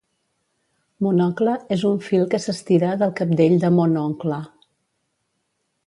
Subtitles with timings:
[1.07, 4.45] Monocle és un fil que s'estira del cabdell de Mon oncle.